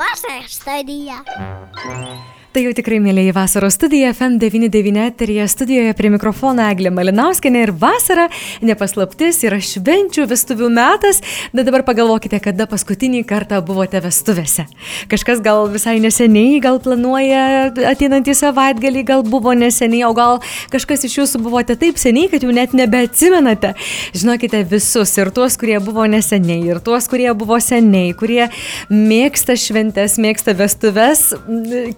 [0.00, 1.24] Vasaros studija.
[2.50, 8.24] Tai jau tikrai mėlyje vasaros studija FM99 eterija studijoje prie mikrofono Eglė Malinauskinė ir vasara,
[8.66, 11.20] nepaslaptis, yra švenčių vestuvių metas,
[11.54, 14.64] bet dabar pagalvokite, kada paskutinį kartą buvote vestuvėse.
[15.12, 20.42] Kažkas gal visai neseniai, gal planuoja ateinantį savaitgalį, gal buvo neseniai, o gal
[20.74, 23.76] kažkas iš jūsų buvote taip seniai, kad jau net nebeatsimenate.
[24.10, 28.50] Žinokite visus, ir tuos, kurie buvo neseniai, ir tuos, kurie buvo seniai, kurie
[28.90, 31.28] mėgsta šventės, mėgsta vestuves,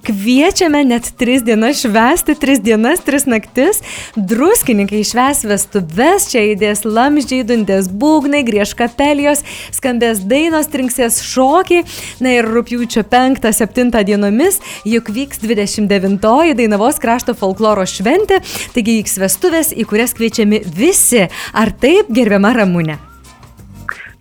[0.05, 3.79] kviečiate kviečiame net tris dienas švęsti, tris dienas, tris naktis.
[4.19, 11.85] Druskininkai šves vestuves, čia įdės lamždžiai, dundės būgnai, grieš kapelijos, skambės dainos, trinksės šokiai.
[12.19, 18.43] Na ir rūpjūčio 5-7 dienomis juk vyks 29-oji Dainavos krašto folkloro šventė,
[18.75, 21.29] taigi vyks vestuvės, į kurias kviečiami visi.
[21.55, 23.12] Ar taip, gerbiama Ramūnė?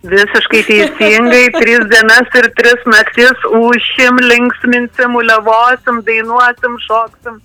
[0.02, 7.38] Visiškai teisingai, tris dienas ir tris naktis užšim, linksminsim, uliavosim, dainuosim, šoksim,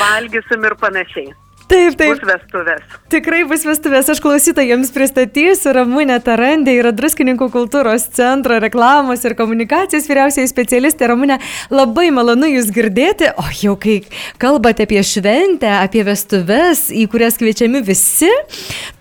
[0.00, 1.36] valgysim ir panašiai.
[1.68, 2.14] Taip, taip.
[2.16, 2.84] Bus vestuvės.
[3.12, 4.08] Tikrai bus vestuvės.
[4.08, 11.10] Aš klausytojams pristatysiu Ramūnę Tarandė, yra Druskininkų kultūros centro reklamos ir komunikacijos vyriausiai specialistė.
[11.12, 11.36] Ramūnė,
[11.68, 13.28] labai malonu Jūs girdėti.
[13.36, 13.98] O jau kai
[14.40, 18.32] kalbate apie šventę, apie vestuves, į kurias kviečiami visi,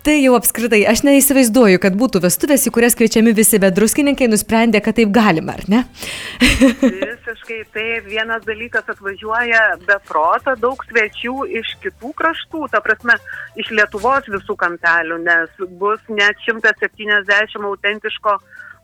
[0.07, 4.79] tai jau apskritai aš neįsivaizduoju, kad būtų vestuvės, į kurias kviečiami visi, bet druskininkai nusprendė,
[4.83, 5.81] kad taip galima, ar ne?
[6.61, 8.07] Visiškai taip.
[8.07, 13.17] Vienas dalykas atvažiuoja be proto, daug svečių iš kitų kraštų ta prasme,
[13.59, 18.37] iš Lietuvos visų kampelių, nes bus net 170 autentiško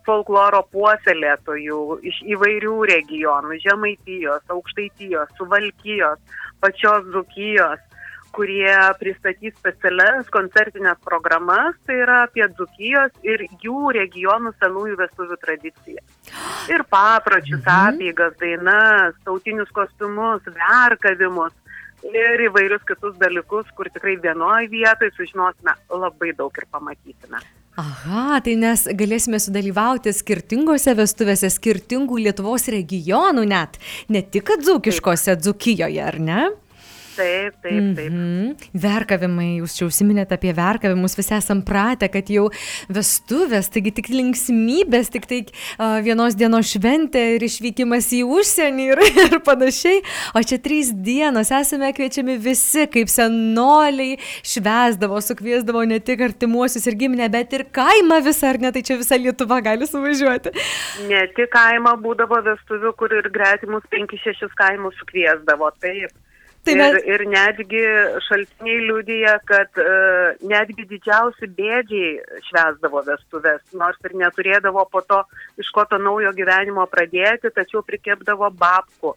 [0.04, 6.20] folkloro puoselėtojų iš įvairių regionų- Žemaitijos, Aukštaitijos, Suvalkijos,
[6.60, 7.80] pačios Dzukijos
[8.34, 16.04] kurie pristatys specialias koncertinės programas, tai yra apie Dzukijos ir jų regionų senųjų vestuvių tradiciją.
[16.72, 17.98] Ir papročius, mhm.
[17.98, 21.54] apygas, dainas, tautinius kostiumus, verkavimus
[22.12, 27.40] ir įvairius kitus dalykus, kur tikrai vienoje vietoje sužinosime labai daug ir pamatysime.
[27.80, 35.98] Aha, tai mes galėsime sudalyvauti skirtingose vestuvėse, skirtingų Lietuvos regionų net, ne tik dzūkiškose Dzukijoje,
[36.04, 36.44] ar ne?
[37.14, 38.10] Taip, taip, taip.
[38.10, 38.80] Mm -hmm.
[38.82, 42.48] Verkavimai, jūs čia užsiminėte apie verkavimus, visi esam pratę, kad jau
[42.88, 49.02] vestuvės, taigi tik linksmybės, tik tai uh, vienos dienos šventė ir išvykimas į užsienį ir,
[49.26, 50.02] ir panašiai.
[50.34, 56.98] O čia trys dienos esame kviečiami visi, kaip senoliai švesdavo, sukviesdavo ne tik artimuosius ir
[56.98, 60.50] giminę, bet ir kaimą visą, ar ne, tai čia visa Lietuva gali suvažiuoti.
[61.08, 66.10] Ne tik kaimą būdavo vestuvių, kur ir gretimus 5-6 kaimus sukviesdavo, taip.
[66.64, 66.94] Tai mes...
[66.96, 67.82] ir, ir netgi
[68.24, 75.20] šaltiniai liūdija, kad uh, netgi didžiausi bėdžiai švesdavo vestuvės, nors ir neturėdavo po to
[75.60, 79.12] iš ko to naujo gyvenimo pradėti, tačiau prikėpdavo babkų,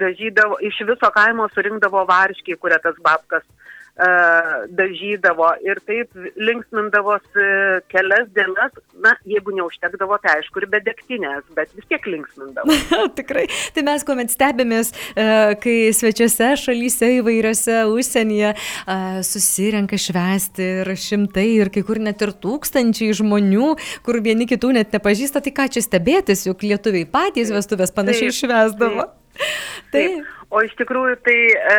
[0.00, 7.46] dažydavo, iš viso kaimo surinkdavo varškiai, kurie tas babkas E, dažydavo ir taip linksmindavosi
[7.88, 12.76] kelias dienas, na, jeigu neužtekdavo, tai aišku, ir be degtinės, bet vis tiek linksmindavo.
[13.18, 15.26] Tikrai, tai mes kuomet stebėmės, e,
[15.62, 22.34] kai svečiuose šalyse įvairiose užsienyje e, susirenka švesti ir šimtai ir kai kur net ir
[22.44, 23.72] tūkstančiai žmonių,
[24.04, 28.40] kur vieni kitų net nepažįsta, tai ką čia stebėtis, juk lietuviai patys vestuvės panašiai taip,
[28.44, 29.12] švesdavo.
[29.36, 29.92] Taip.
[29.92, 30.35] taip.
[30.54, 31.78] O iš tikrųjų tai e,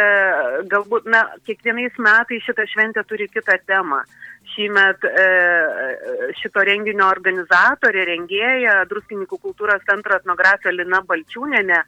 [0.71, 4.01] galbūt, na, kiekvienais metais šitą šventę turi kitą temą.
[4.53, 5.23] Šįmet e,
[6.39, 11.81] šito renginio organizatorė, rengėja, Druskininkų kultūros centro etnografija Lina Balčiūnenė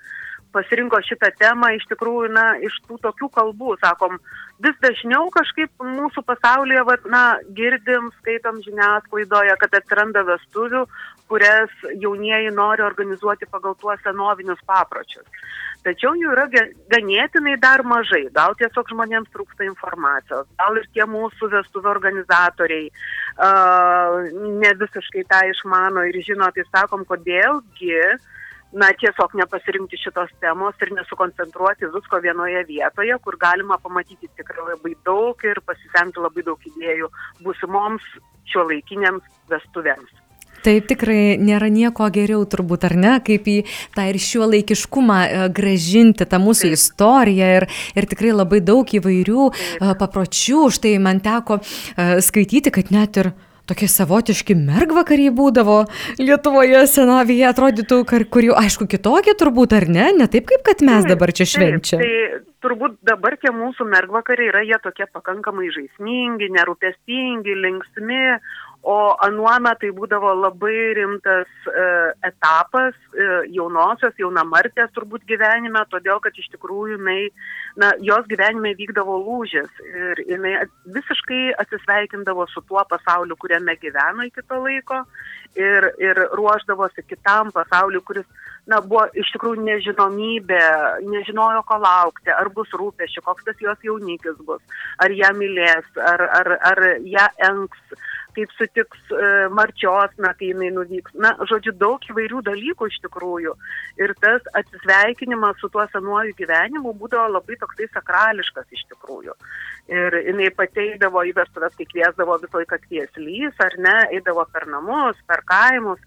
[0.56, 4.18] pasirinko šitą temą iš tikrųjų, na, iš tų tokių kalbų, sakom,
[4.64, 7.24] vis dažniau kažkaip mūsų pasaulyje, va, na,
[7.58, 10.86] girdim, skaitom žiniasklaidoje, kad atsiranda vestuvių,
[11.30, 15.28] kurias jaunieji nori organizuoti pagal tuos senovinius papročius
[15.86, 16.46] tačiau jų yra
[16.92, 18.26] ganėtinai dar mažai.
[18.36, 24.20] Gal tiesiog žmonėms trūksta informacijos, gal ir tie mūsų vestuvių organizatoriai uh,
[24.64, 27.96] ne visiškai tą išmano ir žino, tai sakom, kodėlgi
[28.72, 34.96] na, tiesiog nepasirinkti šitos temos ir nesukoncentruoti visko vienoje vietoje, kur galima pamatyti tikrai labai
[35.06, 37.10] daug ir pasisemti labai daug idėjų
[37.46, 38.06] būsimoms
[38.50, 40.18] šio laikinėms vestuvėms.
[40.60, 43.58] Taip tikrai nėra nieko geriau turbūt, ar ne, kaip į
[43.96, 46.76] tą ir šiuo laikiškumą e, gražinti tą mūsų Taip.
[46.76, 49.62] istoriją ir, ir tikrai labai daug įvairių Taip.
[49.80, 50.66] E, papročių.
[50.76, 53.32] Štai man teko e, skaityti, kad net ir
[53.70, 55.80] tokie savotiški mergvakariai būdavo
[56.20, 60.12] Lietuvoje senovėje, atrodytų, kur jau aišku kitokie turbūt, ar ne?
[60.18, 62.04] Ne taip, kaip kad mes dabar čia švenčiame.
[62.04, 68.24] Tai, tai turbūt dabar tie mūsų mergvakariai yra jie tokie pakankamai žaismingi, nerūpestingi, linksmi,
[68.88, 68.96] O
[69.26, 71.88] anuome tai būdavo labai rimtas e,
[72.30, 77.28] etapas e, jaunosios, jaunamartės turbūt gyvenime, todėl kad iš tikrųjų jinai,
[77.76, 80.54] na, jos gyvenime vykdavo lūžis ir jinai
[80.96, 85.04] visiškai atsisveikindavo su tuo pasauliu, kuriame gyveno iki to laiko
[85.60, 88.28] ir, ir ruoždavosi kitam pasauliu, kuris,
[88.70, 90.62] na, buvo iš tikrųjų nežinomybė,
[91.10, 94.62] nežinojo, ko laukti, ar bus rūpešių, koks tas jos jaunikis bus,
[95.02, 98.00] ar ją mylės, ar, ar, ar ją enks
[98.40, 101.16] kaip sutiks e, marčios, na, kai jinai nuvyks.
[101.24, 103.56] Na, žodžiu, daug įvairių dalykų iš tikrųjų.
[104.00, 109.36] Ir tas atsisveikinimas su tuo senuoju gyvenimu būdavo labai toksai sakrališkas iš tikrųjų.
[109.92, 115.18] Ir jinai pateidavo į vestuvės, kai kviesdavo visą laiką kvieslys, ar ne, eidavo per namus,
[115.28, 116.00] per kaimus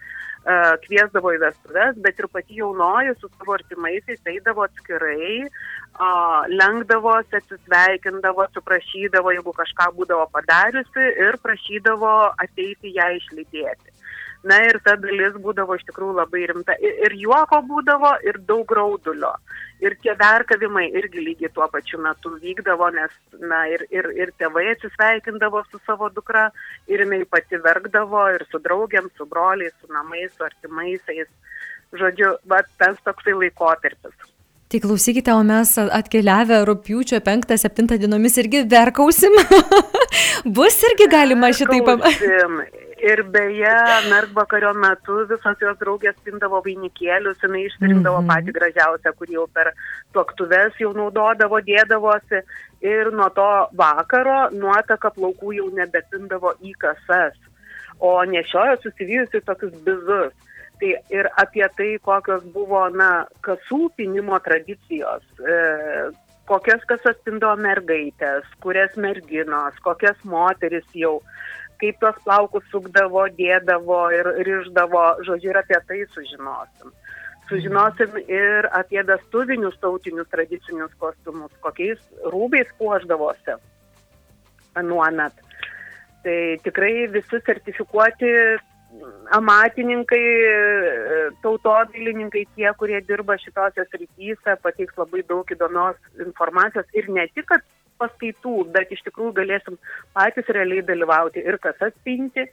[0.87, 5.47] kviesdavo į vestuves, bet ir pati jaunoji su savo artimaisiais eidavo atskirai,
[6.50, 13.92] lenkdavosi, atsisveikindavo, suprašydavo, jeigu kažką būdavo padariusi ir prašydavo ateiti ją išlydėti.
[14.43, 16.75] Na ir ta dalis būdavo iš tikrųjų labai rimta.
[16.83, 19.31] Ir, ir juoko būdavo, ir daug graudulio.
[19.83, 24.69] Ir tie verkavimai irgi lygiai tuo pačiu metu vykdavo, nes, na, ir, ir, ir tėvai
[24.75, 26.49] atsisveikindavo su savo dukra,
[26.91, 31.31] ir jinai pati verkdavo, ir su draugiam, su broliais, su namais, su artimaisiais.
[31.99, 34.15] Žodžiu, va, tas toksai laikotarpis.
[34.73, 39.35] Tai klausykite, o mes atkeliavę rūpiučio 5-7 dienomis irgi verkausim.
[40.56, 42.89] Bus irgi galima šitai pamatyti.
[43.02, 43.72] Ir beje,
[44.10, 48.31] mergvakario metu visos jos draugės pindavo vainikėlius, jinai išsirinkdavo mm -hmm.
[48.31, 49.72] patį gražiausią, kurį jau per
[50.14, 52.43] tuoktuves jau naudodavo, dėdavosi.
[52.82, 57.34] Ir nuo to vakaro nuotaka plaukų jau nebepindavo į kasas,
[57.99, 60.32] o nešiojo susivijusi tokius bizus
[60.82, 66.10] tai ir apie tai, kokios buvo, na, kasų pinimo tradicijos, e,
[66.50, 71.20] kokias kasas pindo mergaitės, kurias merginos, kokias moteris jau,
[71.82, 76.94] kaip tos plaukus sukdavo, dėdavo ir ryždavo, žodžiu, ir apie tai sužinosim.
[77.50, 82.00] Sužinosim ir apie vestuvinius tautinius tradicinius kostiumus, kokiais
[82.32, 83.58] rūbais puoždavosi
[84.79, 85.34] anuomet.
[86.23, 88.31] Tai tikrai visi sertifikuoti
[89.32, 90.25] amatininkai,
[91.43, 97.64] tautodailininkai, tie, kurie dirba šitose srityse, pateiks labai daug įdomios informacijos ir ne tik, kad
[98.02, 99.81] paskaitų, bet iš tikrųjų galėsim
[100.16, 102.49] patys realiai dalyvauti ir kas atspinti,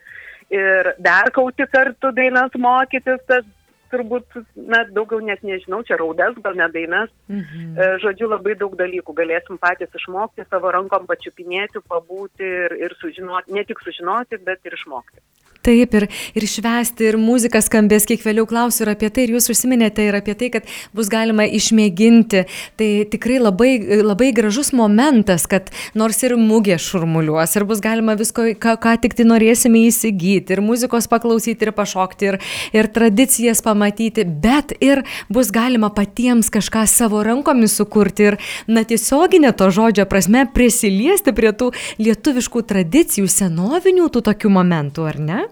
[0.54, 3.48] ir dar kauti kartu dainas mokytis, tas
[3.90, 4.38] turbūt,
[4.69, 7.12] na, daugiau net nežinau, čia raudas, gal ne dainas.
[7.31, 7.74] Mhm.
[7.74, 13.56] E, žodžiu, labai daug dalykų galėsim patys išmokti, savo rankom pačiupinėti, pabūti ir, ir sužinoti,
[13.56, 15.24] ne tik sužinoti, bet ir išmokti.
[15.69, 19.51] Taip, ir, ir švesti, ir muzika skambės, kiek vėliau klausiu ir apie tai, ir jūs
[19.54, 22.42] užsiminėte ir apie tai, kad bus galima išmėginti.
[22.80, 28.48] Tai tikrai labai, labai gražus momentas, kad nors ir mūgė šurmuliuos, ir bus galima visko,
[28.57, 32.39] ką, ką tik tai norėsime įsigyti, ir muzikos paklausyti, ir pašokti, ir,
[32.74, 39.54] ir tradicijas pamatyti, bet ir bus galima patiems kažką savo rankomis sukurti ir, na, tiesioginė
[39.54, 41.69] to žodžio prasme prisiliesti prie tų
[42.01, 45.44] lietuviškų tradicijų, senovinių tų tokių momentų, ar ne?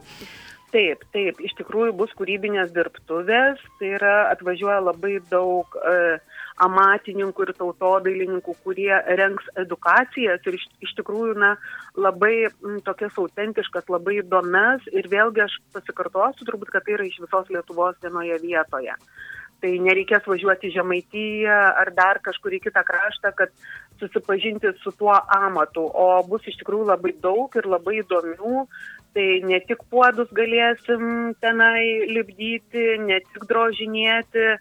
[0.67, 6.17] Taip, taip, iš tikrųjų bus kūrybinės dirbtuvės, tai yra atvažiuoja labai daug e,
[6.65, 11.53] amatininkų ir tautodailininkų, kurie renks edukacijas ir iš, iš tikrųjų na,
[11.95, 17.21] labai m, tokias autentiškas, labai įdomias ir vėlgi aš pasikartosiu turbūt, kad tai yra iš
[17.23, 18.99] visos Lietuvos vienoje vietoje.
[19.57, 23.55] Tai nereikės važiuoti žemaityje ar dar kažkur į kitą kraštą, kad
[23.97, 28.67] susipažinti su tuo amatu, o bus iš tikrųjų labai daug ir labai įdomių
[29.17, 34.57] tai ne tik puodus galėsim tenai lipdyti, ne tik drožinėti e,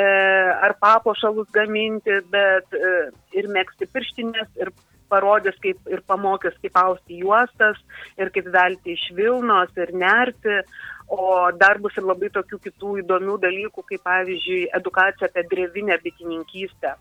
[0.00, 2.94] ar papuošalus gaminti, bet e,
[3.36, 4.72] ir mėgsti pirštinės, ir
[5.12, 7.76] parodys kaip ir pamokys, kaip austi juostas,
[8.16, 10.62] ir kaip velti iš Vilnos, ir nerti.
[11.10, 16.94] O dar bus ir labai tokių kitų įdomių dalykų, kaip pavyzdžiui, edukacija apie drevinę bitininkystę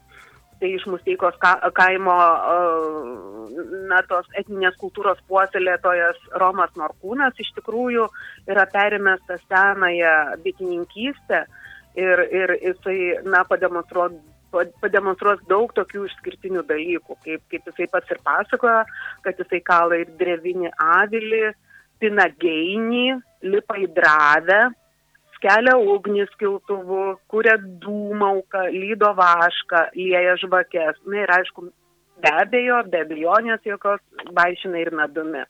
[0.59, 2.15] tai iš Musteikos ka, kaimo
[3.89, 8.09] na, tos etninės kultūros puoselėtojas Romas Norkūnas iš tikrųjų
[8.51, 11.45] yra perimęs tą senąją bitininkystę
[11.99, 14.19] ir, ir jisai, na, pademonstruos
[14.81, 18.83] pademonstruos daug tokių išskirtinių dalykų, kaip, kaip jisai pats ir pasakoja,
[19.21, 21.51] kad jisai kala ir drevinį avilį,
[22.01, 24.61] pina geinį, lipa į dravę,
[25.43, 30.99] kelia ugnį skiltuvu, kuria dūmauką, lydo vašką, lieja žvakės.
[31.07, 31.69] Na ir aišku,
[32.23, 34.03] be abejo, be abejonės jokios
[34.35, 35.45] vaišina ir medumi.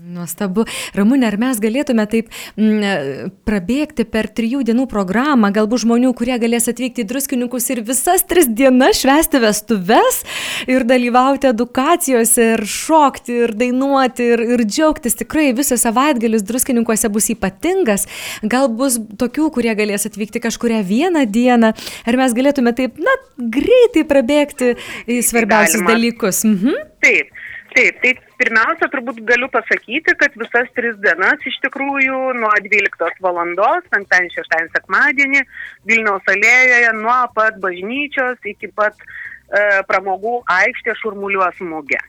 [0.00, 0.64] Nuostabu.
[0.96, 6.38] Ramūnė, ar mes galėtume taip m, mm, prabėgti per trijų dienų programą, galbūt žmonių, kurie
[6.40, 10.22] galės atvykti į druskininkus ir visas tris dienas švesti vestuves
[10.70, 15.18] ir dalyvauti edukacijose ir šokti ir dainuoti ir, ir džiaugtis.
[15.20, 18.08] Tikrai visas savaitgalis druskininkuose bus ypatingas.
[18.42, 21.74] Gal bus tokių, kurie galės atvykti kažkuria vieną dieną.
[22.08, 24.74] Ar mes galėtume taip, na, greitai prabėgti
[25.06, 25.94] į svarbiausius Galima.
[25.94, 26.44] dalykus?
[26.48, 26.84] Mhm.
[27.04, 27.38] Taip.
[27.72, 33.86] Taip, tai pirmiausia, turbūt galiu pasakyti, kad visas tris dienas iš tikrųjų nuo 12 valandos,
[33.94, 35.42] penktadienį, šeštadienį, sekmadienį,
[35.90, 42.00] Vilniaus alėjoje nuo pat bažnyčios iki pat e, pramogų aikštė šurmuliuos mūgė.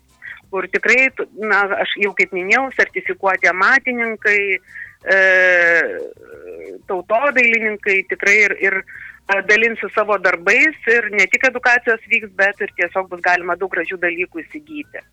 [0.53, 1.07] Kur tikrai,
[1.41, 5.19] na, aš jau kaip minėjau, sertifikuoti amatininkai, e,
[6.89, 12.73] tautodailininkai tikrai ir, ir e, dalinsi savo darbais ir ne tik edukacijos vyks, bet ir
[12.77, 15.05] tiesiog bus galima daug gražių dalykų įsigyti.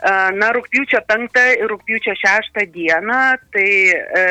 [0.00, 3.20] Na, rūpiučio 5 ir rūpiučio 6 dieną,
[3.52, 4.22] tai e,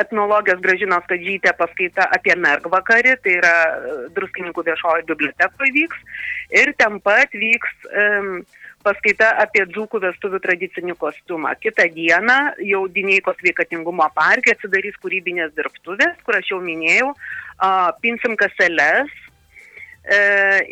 [0.00, 6.00] etnologijos gražinos kadžytė paskaita apie mergvakarį, tai yra e, druskininkų viešoji bibliotekoje vyks.
[6.62, 8.06] Ir ten pat vyks e,
[8.84, 11.52] paskaita apie dzūkų vestuvių tradicinį kostiumą.
[11.60, 17.12] Kitą dieną jau Dineikos veikatingumo parke atsidarys kūrybinės dirbtuvės, kur aš jau minėjau,
[18.00, 19.12] pinsim kaseles
[20.08, 20.20] e,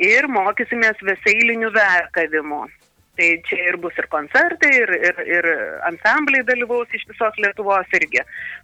[0.00, 2.64] ir mokysimės veseilinių verkavimų.
[3.12, 5.48] Tai čia ir bus ir koncertai, ir, ir, ir
[5.84, 8.22] ansambliai dalyvaus iš visos Lietuvos irgi,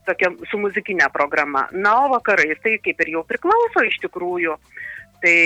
[0.09, 1.67] tokia su muzikinė programa.
[1.73, 4.57] Na, o vakarais tai kaip ir jau priklauso iš tikrųjų.
[5.19, 5.39] Tai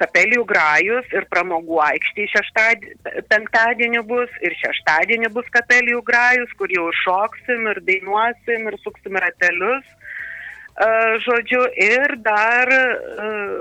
[0.00, 2.26] kapelijų grajus ir pramogų aikštė
[3.28, 9.84] penktadienį bus ir šeštadienį bus kapelijų grajus, kur jau šoksim ir dainuosim ir suksim ratelius
[11.24, 12.70] žodžiu, ir dar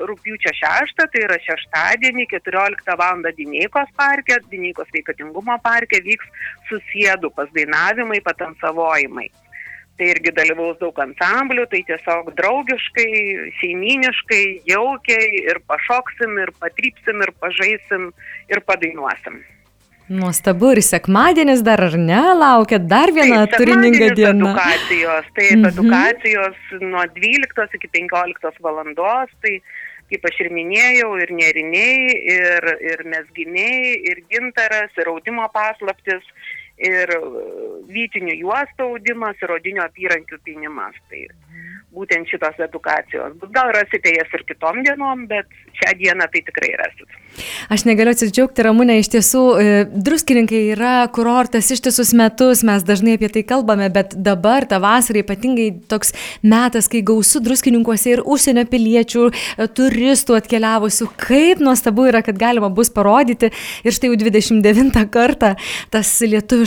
[0.09, 3.25] rūpiučio 6, tai yra šeštadienį, 14 val.
[3.37, 6.29] Dineikos parke, Dineikos veikatingumo parke vyks
[6.69, 9.29] susėdų pasdainavimai, patansavojimai.
[9.97, 13.09] Tai irgi dalyvaus daug ansamblių, tai tiesiog draugiškai,
[13.57, 18.11] šeiminiškai, jaukiai ir pašoksim, ir patrypsim, ir pažaisim,
[18.53, 19.41] ir padainuosim.
[20.07, 24.53] Nuostabu ir sekmadienis dar ar ne, laukia dar viena taip, turininga diena.
[24.53, 25.71] Edukacijos, taip, mm -hmm.
[25.73, 29.59] edukacijos nuo 12 iki 15 valandos, tai
[30.09, 36.23] kaip aš ir minėjau, ir neriniai, ir, ir mesginiai, ir gintaras, ir audimo paslaptis,
[36.77, 37.13] ir
[37.89, 40.97] vytinių juostų audimas, ir odinio apyrankių pinimas.
[41.09, 41.25] Tai
[41.97, 43.37] būtent šitos edukacijos.
[43.55, 47.15] Gal rasite jas ir kitom dienom, bet šią dieną tai tikrai rasit.
[47.73, 49.73] Aš negaliu atsidžiaugti, Ramūnė, iš tiesų, e,
[50.07, 55.69] druskininkai yra kurortas ištisus metus, mes dažnai apie tai kalbame, bet dabar tą vasarą ypatingai
[55.91, 62.37] toks metas, kai gausu druskininkuose ir užsienio piliečių, e, turistų atkeliavusių, kaip nuostabu yra, kad
[62.41, 63.51] galima bus parodyti
[63.83, 65.53] ir štai jau 29 kartą
[65.93, 66.09] tas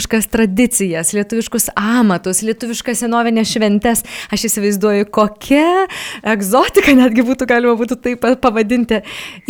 [0.01, 4.01] lietuviškas tradicijas, lietuviškus amatus, lietuviškas senovinės šventes.
[4.33, 5.85] Aš įsivaizduoju, kokia
[6.25, 9.01] egzotika netgi būtų galima būtų taip pavadinti.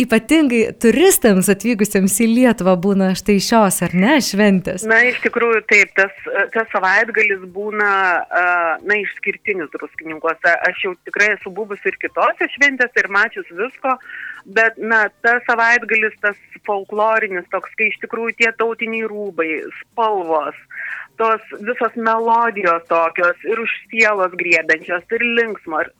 [0.02, 4.84] Ypatingai turistams atvykusiems į Lietuvą būna štai šios, ar ne, šventės?
[4.84, 6.12] Na, iš tikrųjų, taip, tas,
[6.52, 7.92] tas savaitgalis būna,
[8.84, 10.52] na, išskirtinis druskininkuose.
[10.68, 13.96] Aš jau tikrai esu buvus ir kitose šventėse ir mačius visko,
[14.44, 19.48] bet, na, tas savaitgalis, tas folklorinis toks, kai iš tikrųjų tie tautiniai rūbai,
[19.80, 20.58] spalvos,
[21.20, 25.90] tos visos melodijos tokios ir už sielos grėdančios ir linksmos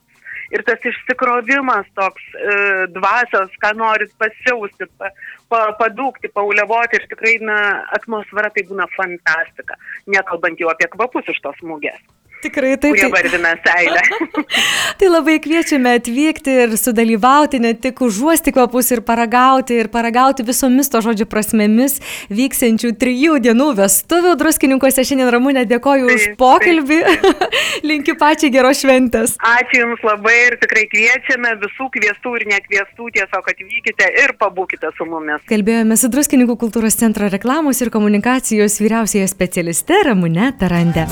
[0.53, 2.55] ir tas išsikrovimas toks e,
[2.93, 5.09] dvasios, ką norit pasiausti, pa,
[5.49, 7.57] pa, padūkti, paulevoti ir tikrai na,
[7.97, 9.79] atmosfera tai būna fantastika,
[10.13, 12.01] nekalbant jau apie kvapus iš tos mūgės.
[12.43, 12.97] Tikrai taip.
[12.97, 14.01] Kurie vardina seilę.
[14.99, 20.91] tai labai kviečiame atvykti ir sudalyvauti, ne tik užuosti kvapus ir paragauti, ir paragauti visomis
[20.91, 21.99] to žodžio prasmėmis
[22.33, 25.05] vyksiančių trijų dienų vestuvių druskininkose.
[25.07, 26.99] Šiandien Ramūnė dėkoju taip, už pokalbį.
[27.07, 27.57] Taip, taip.
[27.89, 29.37] Linkiu pačiai geros šventės.
[29.53, 35.07] Ačiū Jums labai ir tikrai kviečiame visų kviestų ir nekviestų, tiesiog atvykite ir pabūkite su
[35.09, 35.43] mumis.
[35.49, 41.07] Kalbėjome su Druskininkų kultūros centro reklamos ir komunikacijos vyriausiaja specialiste Ramūne Tarande.